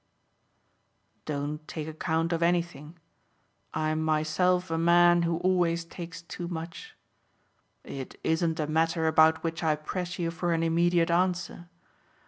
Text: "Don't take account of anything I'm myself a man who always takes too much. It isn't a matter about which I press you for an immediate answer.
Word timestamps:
"Don't 1.25 1.67
take 1.67 1.87
account 1.87 2.33
of 2.33 2.41
anything 2.41 2.97
I'm 3.71 4.01
myself 4.01 4.71
a 4.71 4.77
man 4.79 5.21
who 5.21 5.37
always 5.37 5.85
takes 5.85 6.23
too 6.23 6.47
much. 6.47 6.95
It 7.83 8.19
isn't 8.23 8.59
a 8.59 8.65
matter 8.65 9.05
about 9.05 9.43
which 9.43 9.61
I 9.61 9.75
press 9.75 10.17
you 10.17 10.31
for 10.31 10.53
an 10.53 10.63
immediate 10.63 11.11
answer. 11.11 11.69